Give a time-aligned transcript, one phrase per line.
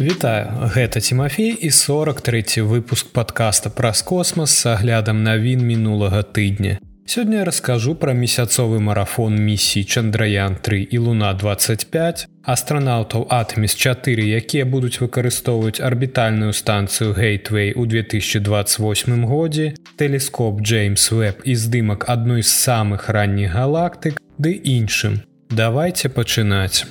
[0.00, 6.78] Вітаю, гэта Тимофей і 43 выпуск подкаста праз космас с аглядам навін мінулага тыдня.
[7.06, 14.26] Сёння я раскажу пра месяцовы марафон місій Чандраян 3 і Луна 25, астранаўтаў Атміс 4,
[14.26, 22.42] якія будуць выкарыстоўваць арбітальную станцыю Гейтвей у 2028 годзе, тэлескоп Джеймс Веб і здымак адной
[22.42, 25.22] з самых ранніх галактык ды іншым.
[25.50, 26.82] Давайте пачынаць.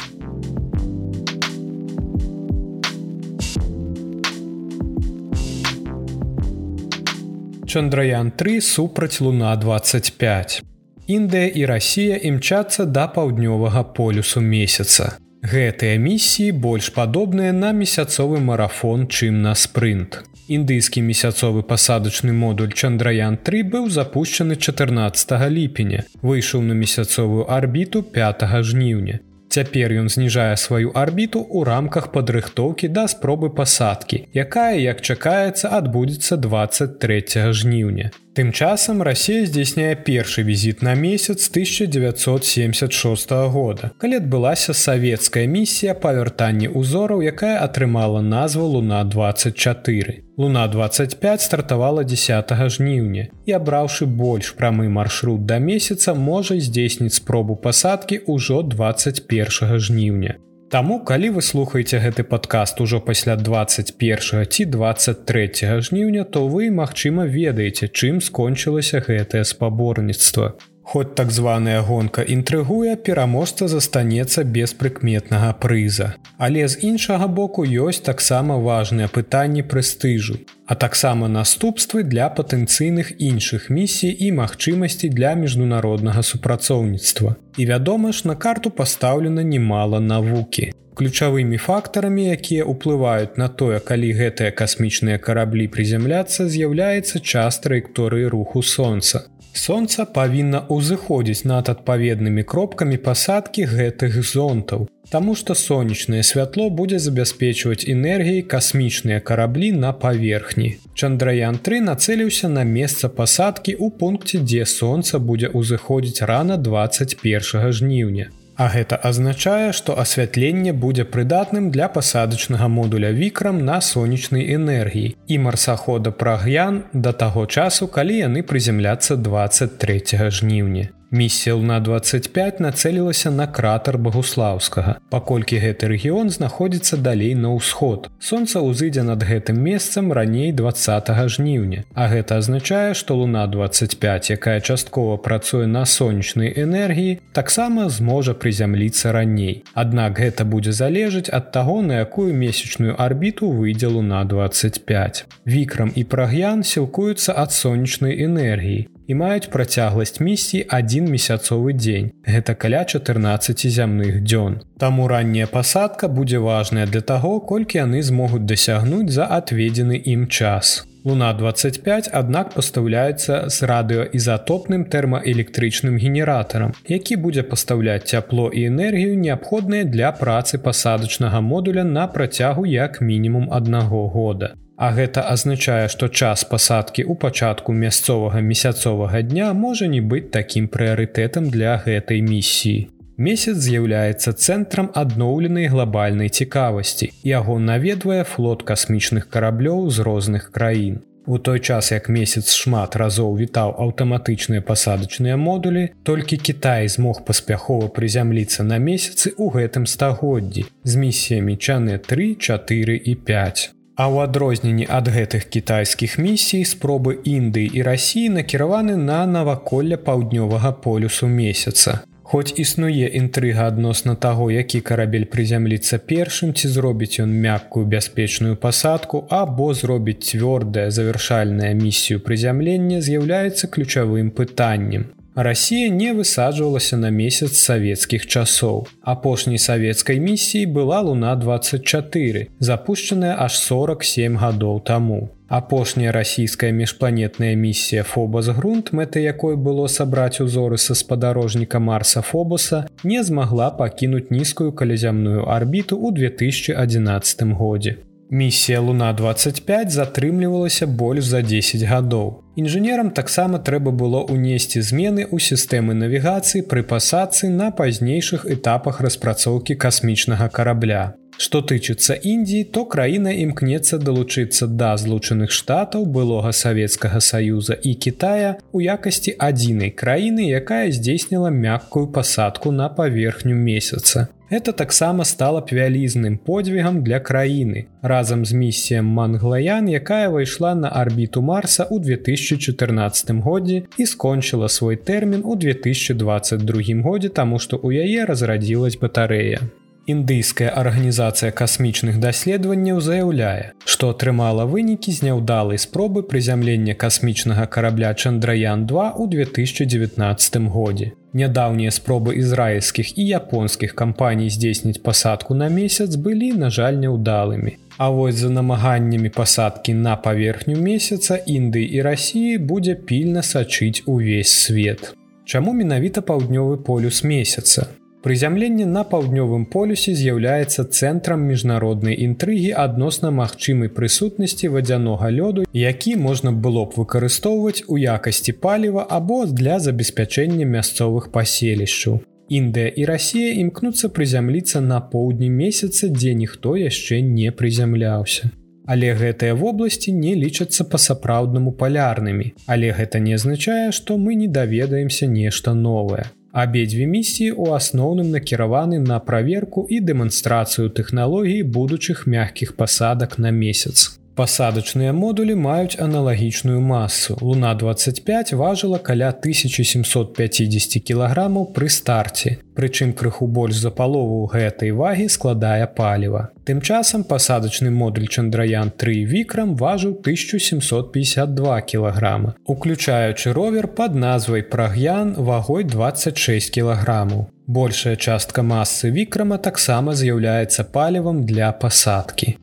[7.73, 10.62] Чандраян 3 супраць луна 25.
[11.08, 15.18] Індыя і Расія імчацца да паўднёвага полюсу месяца.
[15.41, 20.22] Гэтыя місіі больш падобныя на месяцовы марафон, чым на спрынт.
[20.54, 28.45] Індыйскі месяцовы пасадачны модуль Чандраян 3 быў запущены 14 ліпеня, выйшаў на месяцовую арбіту 5
[28.62, 29.17] жніўня.
[29.53, 36.41] Цяпер ён зніжае сваю арбіту ў рамках падрыхтоўкі да спробы пасадкі, якая, як чакаецца, адбудзецца
[36.41, 38.09] 23 жніўня.
[38.33, 46.17] Тым часам Расія здзяйсняе першы візіт на месяц 1976 года, калі адбылася савецкая місія па
[46.17, 50.22] вяртанні ўзораў, якая атрымала назву Луна 24.
[50.38, 57.56] Луна 25 стартавала 10 жніўня і абраўшы больш прамы маршрут да месяца можа здзейсніць спробу
[57.56, 60.36] пасадкі ўжо 21 жніўня.
[60.73, 67.30] Таму калі вы слухаеце гэты падкаст ужо пасля 21 ці 23 жніўня, то вы, магчыма,
[67.30, 70.58] ведаеце, чым скончылася гэтае спаборніцтва.
[70.84, 76.14] Хоць так званая гонка інтрыгуе, пераможца застанецца без прыкметнага прыза.
[76.38, 83.70] Але з іншага боку ёсць таксама важныя пытанні прэстыжу, а таксама наступствы для патэнцыйных іншых
[83.70, 87.36] місій і магчымасцей для міжнароднага супрацоўніцтва.
[87.58, 90.73] І вядома ж, на карту пастаўлена немало навукі.
[90.94, 98.62] Ключавымі фактарамі, якія ўплываюць на тое, калі гэтыя касмічныя караблі прызямляцца, з'яўляецца час траекторыі руху
[98.62, 99.32] сонца.
[99.53, 107.86] Сонца павінна ўзыходзіць над адпаведнымі кропкамі пасадкі гэтых зонтаў, Таму што сонечнае святло будзе забяспечваць
[107.94, 110.69] энергіяй касмічныя караблі на паверхні.
[110.96, 118.31] Чандраян 3 нацэліўся на месца пасадкі ў пункце, дзе сонца будзе ўзыходзіць рана 21 жніўня.
[118.56, 125.40] А гэта азначае, што асвятленне будзе прыдатным для пасадачнага модуля вікрам на сонечнай энергіі і
[125.46, 130.90] марсахода праг'ян да таго часу, калі яны прыземляцца 23 жніўня.
[131.13, 134.96] Місія Лна 25 нацэлілася на кратар Багуслаўскага.
[135.13, 138.09] Паколькі гэты рэгіён знаходзіцца далей на ўсход.
[138.18, 141.85] Сонца ўзыдзе над гэтым месцам раней 20 жніўня.
[141.94, 149.13] А гэта азначае, што Луна 25, якая часткова працуе на сонечнай энергіі, таксама зможа прызямліцца
[149.13, 149.62] раней.
[149.78, 155.25] Аднак гэта будзе залежаць ад таго, на якую месячную арбіту выйдзе Луна 25.
[155.45, 162.12] Вікрам і праг'ян сілкуюцца ад сонечнай энергіі і маюць працягласць місіі адзін месяцовы дзень.
[162.28, 164.62] Гэта каля 14 зямных дзён.
[164.80, 170.84] Таму ранняя пасадка будзе важная для таго, колькі яны змогуць дасягнуць за адведзены ім час.
[171.03, 179.84] Луна 25, аднак пастаўляецца з радыёізатопным тэрмаэлектрычным генератарам, які будзе пастаўляць цяпло і энергію неабходныя
[179.84, 184.56] для працы пасадачнага модуля на працягу як мінімум аднаго года.
[184.75, 190.67] А гэта азначае, што час пасадкі ў пачатку мясцовага месяцовага дня можа не быць такім
[190.67, 192.89] прыярытэтам для гэтай місіі.
[193.17, 197.12] Месяц з'яўляецца цэнтрам адноўленай глобальнай цікавасці.
[197.22, 201.03] Яго наведвае флот касмічных караблёў з розных краін.
[201.25, 207.88] У той час як месяц шмат разоў вітаў аўтаматычныя пасадачныя модулі, толькі Кітай змог паспяхова
[207.88, 213.82] прызямліцца на месяцы ў гэтым стагоддзі з місіямі чаны 3, 4 і 5.
[213.96, 220.74] А ў адрозненні ад гэтых кітайскіх місій спробы Індыі і рассіі накіраваны на наваколле паўднёвага
[220.81, 222.02] полюсу месяца.
[222.24, 229.28] Хоць існуе інтрыга адносна таго, які карабель прызямліцца першым ці зробіць ён мяккую бяспечную пасадку
[229.30, 235.13] або зробіць цвёрдае завяршальная місію прызямлення з'яўляецца ключавым пытаннем.
[235.35, 238.85] Расія не высаджвалася на месяц савецкіх часоў.
[239.01, 245.33] Апошняй савецкай місіі была Луна 24, запущенная аж 47 гадоў таму.
[245.50, 252.86] Апошняя расійская міжпланетная місія Фобас грунт, мэта якой было сабраць узоры са спадарожніка Марса Фобуса,
[253.03, 257.97] не змагла пакінуць нізкую калязямную арбіту ў 2011 годзе.
[258.29, 262.43] Місія Луна 25 затрымлівалася больш за 10 гадоў.
[262.55, 269.73] Інжынерам таксама трэба было ўнесці змены ў сістэмы навігацыі пры пасадцы на пазнейшых этапах распрацоўкі
[269.73, 271.17] касмічнага карабля.
[271.38, 278.53] Што тычыцца Індіі, то краіна імкнецца далучыцца да злучаных штатаў былога савецкага саюза і Китая
[278.71, 284.30] у якасці адзінай краіны, якая здзейсніла мяккую пасадку на паверхню месяца.
[284.53, 290.94] Это таксама стала б вялізным подвігам для краіны разам з місіям манглаян якая выйшла на
[290.94, 298.06] арбіту марса ў 2014 годзе і скончыла свой тэрмін у 2022 годзе таму што ў
[298.06, 299.74] яе разрадзілась батарэя
[300.07, 308.85] індыйская арганізацыя касмічных даследаванняў заяўляе што атрымала вынікі з няўдалай спробы прызямлення касмічнага карабля чандраян
[308.85, 316.51] 2 у 2019 годзе Нядаўнія спробы ізраільскіх і японскіх кампаній здзейсніць пасадку на месяц былі,
[316.53, 317.73] на жаль, няўдалымі.
[317.97, 324.53] А вось за намаганнямі пасадкі на паверхню месяца Індыі і рассіі будзе пільна сачыць увесь
[324.53, 325.15] свет.
[325.45, 327.88] Чаму менавіта паўднёвы полюс месяца?
[328.24, 336.54] Прызямленне на паўднёвым полюсе з'яўляецца цэнтрам міжнароднай інтрыгі адносна магчымай прысутнасці вадзянога лёду, які можна
[336.66, 342.22] было б выкарыстоўваць у якасці паліва або для забеспячэння мясцовых паселішчаў.
[342.48, 348.52] Індыя і Расія імкнуцца прызямліцца на поўдні месяца, дзе ніхто яшчэ не прызямляўся.
[348.88, 355.28] Але гэтыя вобласці не лічацца па-сапраўднаму палярнымі, але гэта не азначае, што мы не даведаемся
[355.28, 356.31] нешта новае.
[356.53, 364.21] Абедзве місіі ў асноўным накіраваны на праверку і дэманстрацыю тэхналогій будучых мягкіх пасадак на месяц.
[364.35, 367.38] Пасадачныя модулі маюць аналагічную масу.
[367.41, 372.57] Луна 25 важыла каля 1750 кілаграмаў пры старце.
[372.74, 376.50] Прычым крыху больш за палову гэтай вагі складае паліва.
[376.65, 385.36] Тым часам пасадачны модуль Чандраян 3 вікрам важыў 1752 кілаграма, уключаючы ровер пад назвай праг'ян
[385.38, 387.45] вагой 26 кілаграмаў.
[387.68, 392.57] Большая частка масы вікрама таксама з'яўляецца палівам для пасадкі.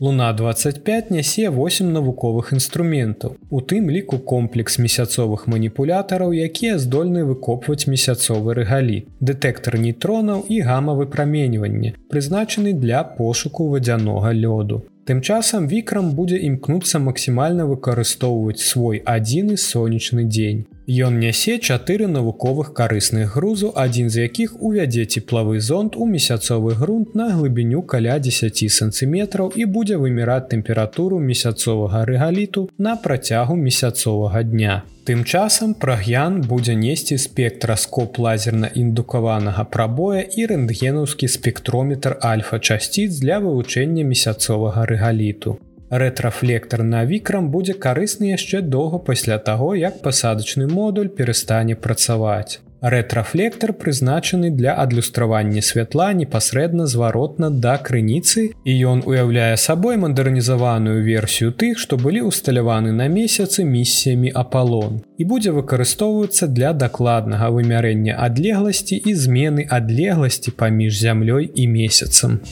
[0.00, 3.36] Луна 25 нясе 8 навуковых інструментаў.
[3.48, 11.06] У тым ліку комплекс месяцовых маніпулятараў, якія здольны выкопваць месяцовы рэгаліт, дэтэктар нейтронаў і гамавы
[11.08, 14.84] праменьванне, прызначаны для пошуку вадзянога лёду.
[15.08, 20.66] Тым часам вікрам будзе імкнуцца максімальна выкарыстоўваць свой адзіны сонечны дзень.
[20.86, 27.16] Ён нясе чатыры навуковых карысных грузу, адзін з якіх увядзе цеплавы зонт у месяцовы грунт
[27.18, 34.84] на глыбіню каля 10 сантиметраў і будзе выміраць тэмпературу месяцовага рэгаліту на працягу месяцовага дня.
[35.02, 44.86] Тым часам праг'ян будзе несці спектраскоп лазерна-індукаванага прабоя і рэнтгенаўскі спектрометр альфа-часціц для вывучэння месяцовага
[44.86, 45.58] рэгаліту.
[45.90, 52.58] Рэтрафлектор на вікрам будзе карысны яшчэ доўга пасля таго, як пасадачны модуль перастане працаваць.
[52.82, 61.54] Рэтрафлектор прызначаны для адлюстравання святла непасрэдна зваротна да крыніцы і ён уяўляе сабой мадэрнізаваную версію
[61.56, 68.98] тых, што былі ўсталяваны на месяцы місіямі Апалон і будзе выкарыстоўвацца для дакладнага вымярэння адлегласці
[68.98, 72.42] і змены адлегласці паміж зямлёй і месяцам.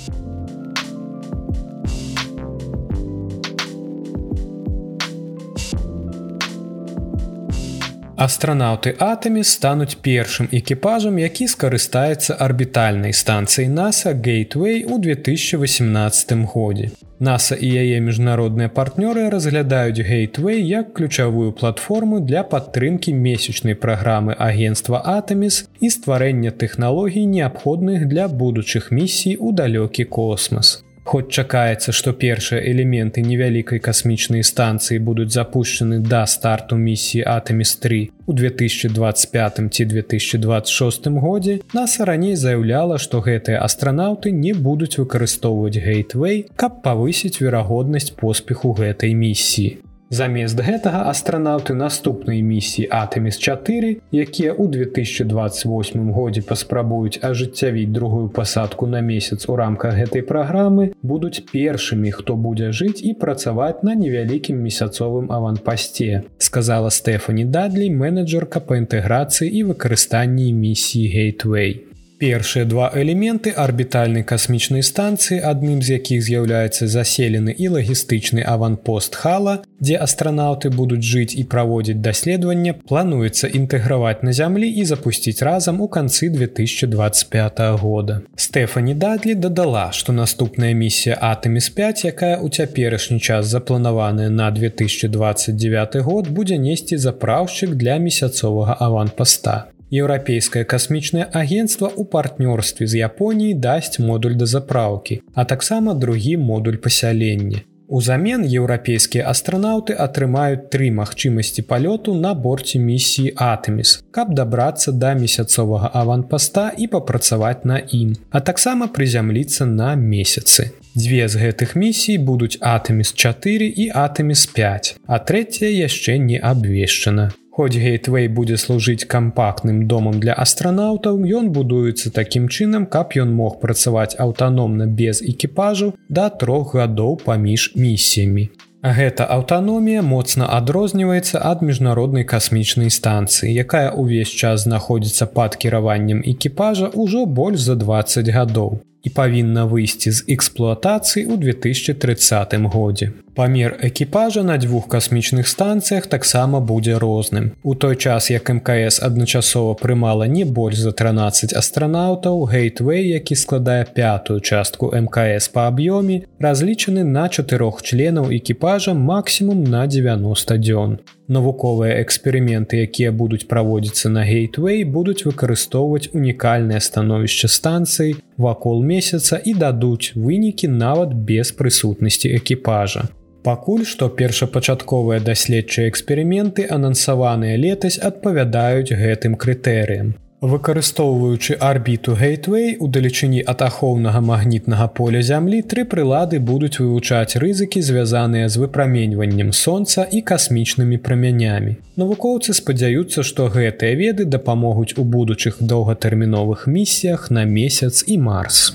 [8.16, 16.92] Астранаўты атамі стануць першым экіпажам, які скарыстаецца арбітальнай станцыяй NASAа Гейтвей у 2018 годзе.
[17.18, 25.02] NASAа і яе міжнародныя партнёры разглядаюць Гейтвей як ключавую платформу для падтрымкі месячнай праграмы агенства
[25.02, 30.83] Атаміс і стварэння тэхналогій неабходных для будучых місій у далёкі космас.
[31.04, 38.32] Хоць чакаецца, што першыя элементы невялікай касмічнай станцыі будуць запущены да старту місіі Атаміс3 у
[38.32, 46.80] 2025 ці 2026 годзе, NASAа раней заяўляла, што гэтыя астранаўты не будуць выкарыстоўваць гейтвей, каб
[46.80, 49.84] павысіць верагоднасць поспеху гэтай місіі.
[50.12, 59.00] Замест гэтага астранаўты наступнай місіі Атэміс4, якія ў 2028 годзе паспрабуюць ажыццявіць другую пасадку на
[59.00, 65.32] месяц у рамках гэтай праграмы, будуць першымі, хто будзе жыць і працаваць на невялікім месяцовым
[65.32, 71.93] аванпасце, сказала Стэфані Дадлі, менеджерка па інтэграцыі і выкарыстанні місіі Гейтвей.
[72.24, 79.58] Першыя два элементы арбітальнай касмічнай станцыі, адным з якіх з'яўляецца заселены і лагістычны аванпост хала,
[79.76, 85.88] дзе астранаўты будуць жыць і праводзіць даследаванне, плануецца інтэграваць на зямлі і запусціць разам у
[85.98, 88.22] канцы 2025 года.
[88.40, 96.32] Стэфані Дадлі дадала, што наступная місія Атэміс5, якая ў цяперашні час запланаваная на 2029 год
[96.32, 99.73] будзе несці запраўшчык для месяцовага аванпаста.
[99.90, 106.76] Еўрапейскае касмічнае агенцтва ў партнёрстве з Японіяй дасць модуль да запраўкі, а таксама другі модуль
[106.76, 107.62] пасялення.
[107.88, 115.90] Узамен еўрапейскія астранаўты атрымаюць тры магчымасці палёту на борце місіі Атэміс, каб дабрацца да месяцовага
[115.92, 120.72] аванпаста і папрацаваць на ім, а таксама прызямліцца на месяцы.
[120.96, 127.32] Дзве з гэтых місій будуць Атэміс 4 і Атэміс 5, а трэцяя яшчэ не абвешчана.
[127.54, 133.60] Хоць гейтвей будзе служыць кампактным домам для астранаўтаў, ён будуецца такім чынам, каб ён мог
[133.62, 138.48] працаваць аўтаномна без экіпажу да трох гадоў паміж місіямі.
[138.96, 146.90] Гэта аўтаномія моцна адрозніваецца ад міжнароднай касмічнай станцыі, якая ўвесь час знаходзіцца пад кіраваннем экіпажа
[146.90, 153.14] ўжо больш за 20 гадоў і павінна выйсці з эксплуатацыі ў 2030 годзе.
[153.34, 157.50] Памер экіпажа на дзвюх касмічных станцыях таксама будзе розным.
[157.64, 163.86] У той час, як МКС адначасова прымала не больш за 13 астранаўтаў, гейтвей, які складае
[163.94, 170.98] пятую частку МКС па аб'ёме, разлічаны на чатырох членаў экіпажа максімум на 90 дзён.
[171.26, 179.58] Навуковыя эксперыменты, якія будуць праводзіцца на гейтвей, будуць выкарыстоўваць унікальнае становішча станцыі вакол месяца і
[179.58, 183.10] дадуць вынікі нават без прысутнасці экіпажа.
[183.44, 190.14] Пакуль што першапачатковыя даследчыя эксперыменты анансаваныя летась адпавядаюць гэтым крытэрыям.
[190.52, 197.80] Выкарыстоўваючы арбіту гейтвей у далечыні ад ахоўнага магнітнага поля зямлі тры прылады будуць вывучаць рызыкі
[197.84, 201.76] звязаныя з выпраменьваннем сонца і касмічнымі прамянямі.
[202.00, 208.72] Навукоўцы спадзяюцца што гэтыя веды дапамогуць у будучых доўгатэрміновых місіях на месяц і марс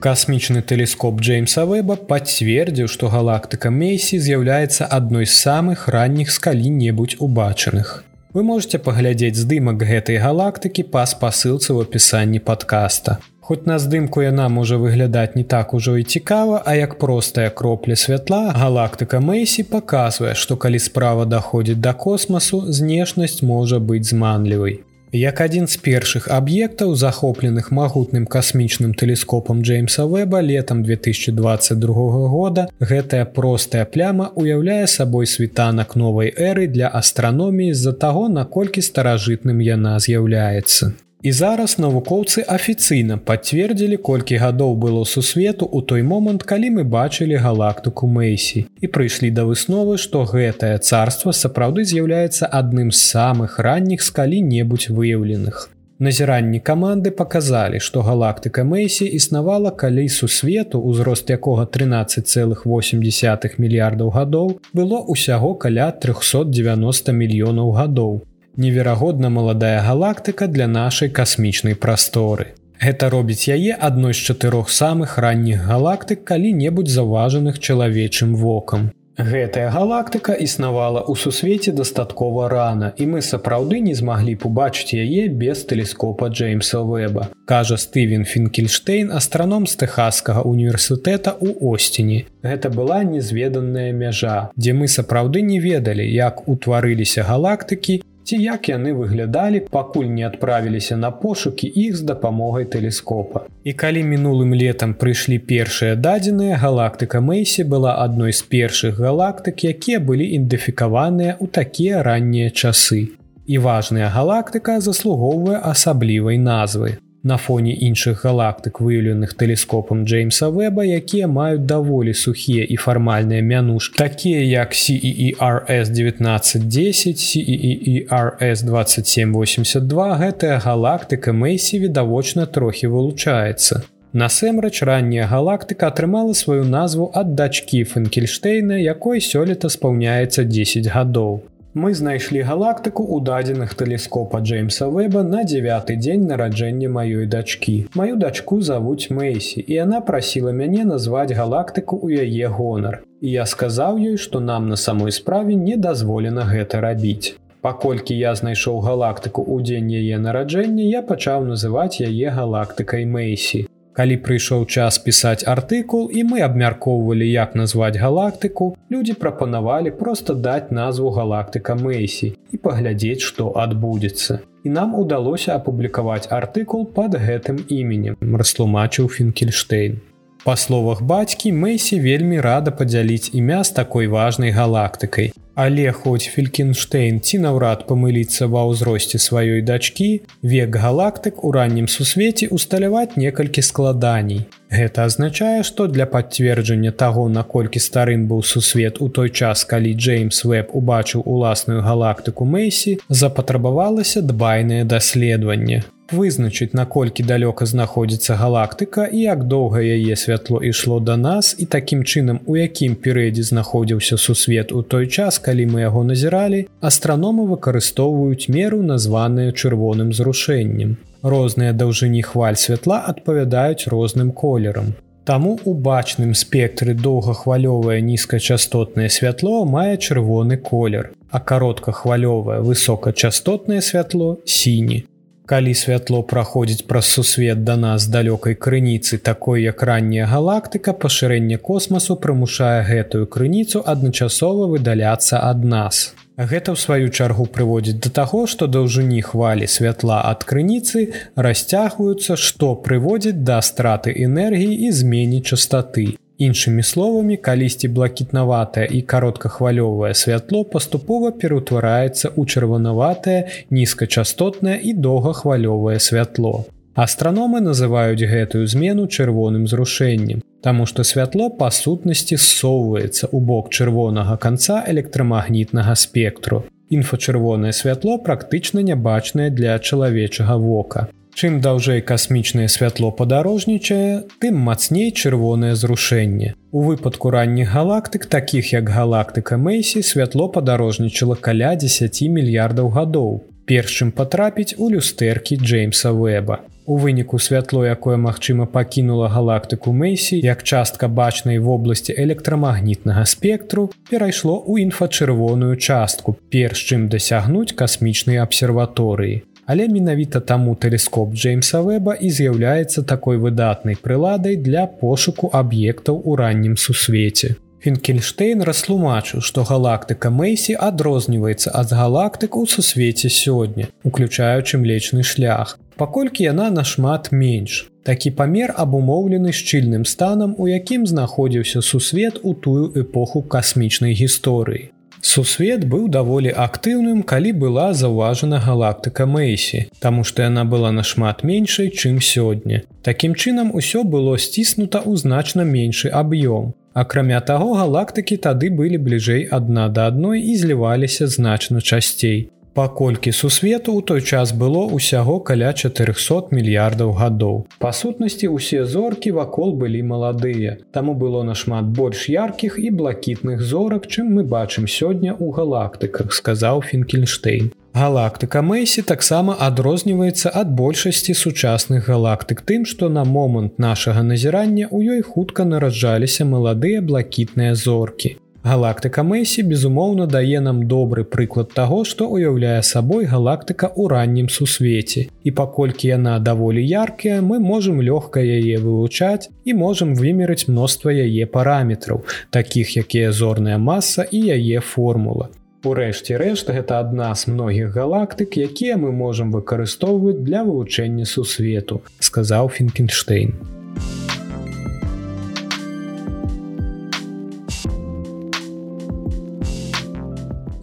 [0.00, 7.18] Касмічны тэлескоп Джеймса Вэба пацвердзіў, што галактыка Мейсі з'яўляецца адной з самых ранніх з калі-небудзь
[7.20, 8.00] убачаных.
[8.32, 13.20] Вы можете паглядзець здымак гэтай галактыкі па спасылцы ў апісанні падкаста.
[13.44, 17.96] Хоць на здымку яна можа выглядаць не так ужо і цікава, а як простая кропля
[17.96, 24.80] святла, галактыка Мэйсі паказвае, што калі справа даходзіць да космасу, знешнасць можа быць зманлівай.
[25.12, 33.24] Як адзін з першых аб'ектаў, захопленых магутным касмічным тэлескопам Джеймса Вэба летам 2022 года, гэтая
[33.24, 40.94] простая пляма ўяўляе сабой світанак новай эры для астраноміі з-за таго, наколькі старажытным яна з'яўляецца.
[41.22, 47.36] І зараз навукоўцы афіцыйна пацвердзілі, колькі гадоў было сусвету ў той момант, калі мы бачылі
[47.36, 54.00] галактыку Мэйсі і прыйшлі да высновы, што гэтае царства сапраўды з'яўляецца адным з самых ранніх
[54.00, 55.68] з калі-небудзь выяўленых.
[56.00, 65.04] Назіранні каманды паказалі, што галактыка Мэйсі існавала калі сусвету, узрост якога 13,8 мільярдаў гадоў было
[65.04, 68.24] ўсяго каля 390 мільёнаў гадоў
[68.56, 72.54] неверагодна маладая галактыка для нашай касмічнай прасторы.
[72.80, 78.90] Гэта робіць яе адной з чатырох самых ранніх галактык калі-небудзь заўважаных чалавечым вокам.
[79.20, 85.60] Гэтая галактыка існавала ў сусвеце дастаткова рана і мы сапраўды не змаглі побачыць яе без
[85.68, 87.28] тэлескопа Джеймса Вэба.
[87.44, 92.24] Кажа Стывен Фінкельштейн, астраном з тэхаскага універсітэта ў Осціні.
[92.40, 98.94] Гэта была незведаная мяжа, дзе мы сапраўды не ведалі, як утварыліся галактыкі ці як яны
[98.94, 103.42] выглядалі, пакуль не адправіліся на пошукі іх з дапамогай тэлескопа.
[103.66, 109.98] І калі мінулым летам прыйшлі першыя дадзеныя, галактыка Мэйсі была адной з першых галактык, якія
[109.98, 113.10] былі ідэнтыфікаваныя ў такія раннія часы.
[113.50, 121.28] І важная галактыка заслугоўвае асаблівай назвы на фоне іншых галактык выяўленых тэлескопам Джеймса Вэба, якія
[121.28, 131.78] маюць даволі сухія і фармальныя мянушкі, такія як CERS 1910, CERS 2782, гэтая галактыка Мэйсі
[131.78, 133.82] відавочна трохі вылучаецца.
[134.12, 141.44] Насэмрач ранняя галактыка атрымала сваю назву ад дачкі Фэнкельштейна, якой сёлета спаўняецца 10 гадоў.
[141.72, 147.86] Мы знайшлі галактыку ў дадзеных тэлескопа Джеймса Вэба на девяты дзень нараджэння маёй дачкі.
[147.94, 153.06] Маю дачку завуць Мэйсі і яна прасіла мяне назваць галактыку ў яе гонар.
[153.22, 157.38] І я сказаў ёй, што нам на самой справе не дазволена гэта рабіць.
[157.62, 163.69] Паколькі я знайшоў галактыку ў дзень яе нараджэння, я пачаў называць яе галактыкай Мэйсі.
[164.00, 170.72] Калі прыйшоў час пісаць артыкул і мы абмяркоўвалі, як назваць галактыку, людзі прапанавалі проста даць
[170.78, 174.40] назву галактыка Мэйсі і паглядзець, што адбудзецца.
[174.64, 180.00] І нам удалося апублікаваць артыкул пад гэтым іменем, растлумачыў Фінкельштейн.
[180.44, 185.32] Па словах бацькі Мэйсі вельмі рада падзяліць імя з такой важнай галактыкай.
[185.54, 190.08] Але хоць Фелькенштейн ці наўрад памыліцца ва ўзросце сваёй дачкі,
[190.40, 194.46] век галактык у раннім сусвеце усталяваць некалькі складаней.
[194.72, 200.44] Гэта азначае, што для пацверджання таго, наколькі старым быў сусвет у той час, калі Джеймс
[200.48, 209.44] Веб убачыў уласную галактыку Мэйсі, запатрабавалася дбайнае даследаванне вызначыць наколькі далёка знаходзіцца галактыка і як
[209.44, 214.82] доўга яе святло ішло да нас і такім чынам у якім перыядзе знаходзіўся сусвет у
[214.82, 220.96] той час калі мы яго назіралі астраномы выкарыстоўваюць меру названую чырвоным зрушэннем.
[221.22, 224.94] Розныя даўжыні хваль святла адпавядаюць розным колерам.
[225.24, 235.04] Таму у бачным спектры доўгахвалёвае нізкачастотнае святло мае чырвоны колер, а кароткахвалёвае высокачастотнае святло сіні
[235.50, 242.16] калі святло праходзіць праз сусвет да нас далёкай крыніцы такой як ранняя галактыка пашырэнне космасу
[242.26, 246.14] прымушае гэтую крыніцу адначасова выдаляцца ад нас.
[246.38, 251.06] Гэта ў сваю чаргу прыводзіць да таго што даўжыні хвалі святла ад крыніцы
[251.48, 256.06] расцягваюцца што прыводзіць да страты энергіі і змені частоты
[256.40, 266.64] Іншымі словамі, калісьці блакітнаватае і кароткахвалёвае святло паступова пераўтвараецца ў чырванаватае, нізкачастотнае і доўгахвалёвае святло.
[266.96, 274.36] Астраномы называюць гэтую змену чырвоным зрушэннем, Таму што святло па сутнасці ссоўваецца ў бок чырвонага
[274.36, 276.64] канца электрамагнітнага спектру.
[276.92, 281.08] Інфачырвонае святло практычна нябачнае для чалавечага вока.
[281.34, 286.54] Чым даўжэй касмічнае святло падарожнічае, тым мацней чырвонае зрушэнне.
[286.72, 293.40] У выпадку ранніх галактык, такіх як галактыка Мэйсі, святло падарожнічала каля 10 мільярдаў гадоў.
[293.70, 296.58] Першым патрапіць у люстэркі Джеймса Вэба.
[296.90, 304.58] У выніку святло, якое магчыма пакінула галактыку Мэйсі, як частка бачнай вобласці электрамагнітнага спектру, перайшло
[304.58, 312.30] ў інфачырвоную частку, перш чым дасягнуць касмічнай абсерваторыі але менавіта таму тэлескоп Джеймса Вэба і
[312.36, 317.54] з'яўляецца такой выдатнай прыладай для пошуку аб'ектаў у раннім сусвеце.
[317.84, 326.50] Фінкельштейн растлумачыў, што галактыка Мэйсі адрозніваецца ад галактык у сусвеце сёння, уключаючы млечны шлях, паколькі
[326.50, 327.86] яна нашмат менш.
[328.02, 334.90] Такі памер абумоўлены шчыльным станам, у якім знаходзіўся сусвет у тую эпоху касмічнай гісторыі.
[335.22, 341.90] Сусвет быў даволі актыўным, калі была заўважана галактыка Мэйсі, таму што яна была нашмат меншай,
[341.90, 342.82] чым сёння.
[343.02, 346.72] Такім чынам усё было сціснута ў значна меншы аб'ём.
[346.94, 353.94] Акрамя таго, галактыкі тады былі бліжэй адна да адной і зліваліся значна часцей паколькі сусвету
[353.96, 357.56] ў той час было ўсяго каля 400 мільярдаў гадоў.
[357.82, 360.78] Па сутнасці ўсе зоркі вакол былі маладыя.
[360.94, 366.82] Таму было нашмат больш яркіх і блакітных зорак, чым мы бачым сёння ў галактыках, сказаў
[366.86, 367.72] Фінкельштейн.
[367.94, 375.18] Галактыка Мэйсі таксама адрозніваецца ад большасці сучасных галактык тым, што на момант нашага назірання ў
[375.18, 378.38] ёй хутка нараджаліся маладыя блакітныя зоркі.
[378.62, 385.32] Галактыка Мэйсі, безумоўна, дае нам добры прыклад таго, што ўяўляе сабой галактыка ў раннім сусвеце.
[385.44, 391.48] І паколькі яна даволі яркая, мы можам лёгка яе вывучаць і можам вымерыць мноства яе
[391.48, 392.20] параметраў,
[392.52, 395.48] такіх якія зорная маса і яе формула.
[395.80, 402.68] Урэшце рэшт гэта адна з многіх галактык, якія мы можам выкарыстоўваць для вывучэння сусвету, сказаў
[402.68, 403.79] Фінкенштейн.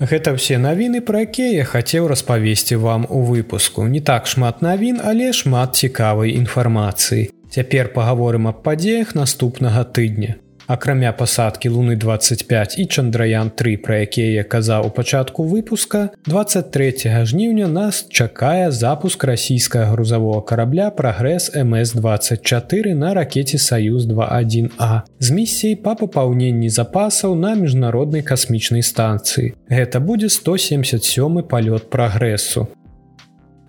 [0.08, 3.84] Гэта ўсе навіны, пра якія я хацеў распавесці вам у выпуску.
[3.92, 7.28] Не так шмат навін, але шмат цікавай інфармацыі.
[7.52, 14.44] Цяпер пагаворым аб падзеях наступнага тыдня акрамя пасадкі луны 25 і чандраян 3 пра якія
[14.44, 22.94] я казаў у пачатку выпуска 23 жніўня нас чакае запуск расійскага грузавого карабля прагрэс мс24
[22.94, 29.56] на ракете саюз 21а з місіяй па папаўненні запасаў на міжнароднай касмічнай станцыі.
[29.72, 32.68] Гэта будзе 177 палёт прагрэсу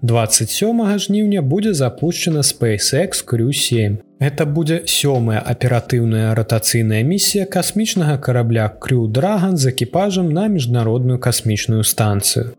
[0.03, 3.97] 27 жніўня будзе запущена SpaceX Crew 7.
[4.21, 11.83] Это будзе сёмая аператыўная ратацыйная місія касмічнага карабля Crew Dragon з экіпажам на міжнародную касмічную
[11.83, 12.55] станцыю.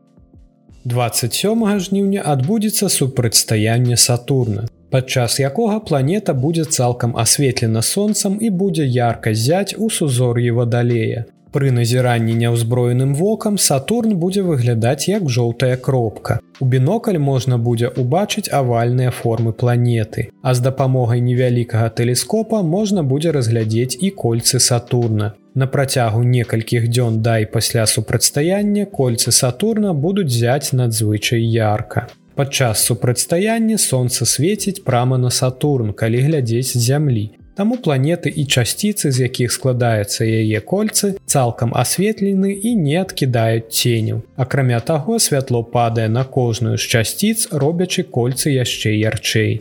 [0.84, 9.34] 27 жніўня адбудзецца супрацьстаянне Сатурна, падчас якога планета будзе цалкам асветлена сонцам і будзе ярка
[9.34, 11.26] зяць у сузор'і вадалея.
[11.50, 16.38] Пры назіранні няўзброеным вокам Сатурн будзе выглядаць як жоўтая кропка.
[16.60, 23.34] У бінокль можна будзе ўбачыць авальныя формы планеты, а з дапамогай невялікага тэлескопа можна будзе
[23.34, 25.34] разглядзець і кольцы Сатурна.
[25.56, 32.08] На працягу некалькіх дзён дай пасля супрацьстаяння кольцы Сатурна будуць зяць надзвычай ярка.
[32.36, 37.39] Падчас супрацьстаяння сонца свеціць прама на Сатурн, калі глядзець зямлі.
[37.60, 44.22] Таму планеты і часціцы, з якіх складаецца яе кольцы, цалкам асветлены і не адкідаюць ценю.
[44.40, 49.60] Акрамя таго, святло падае на кожную з часціц, робячы кольцы яшчэ ярчэй.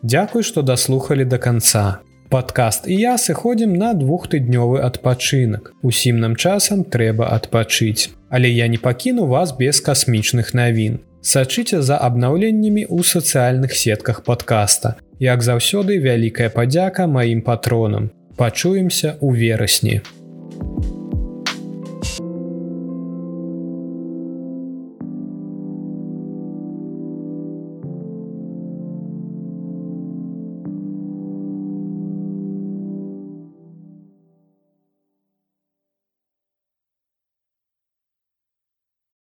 [0.00, 2.00] Дзякуй, што даслухалі да канца.
[2.32, 5.74] Падкаст і я сыходзім на двухтыднёвы адпачынак.
[5.82, 8.08] Усім нам часам трэба адпачыць.
[8.32, 14.96] Але я не пакіну вас без касмічных навін сачыце за абнаўленнямі ў сацыяльных сетках подкаста.
[15.18, 18.10] Як заўсёды вялікая падзяка маім патронам.
[18.36, 19.96] Пачуемся ў верасні.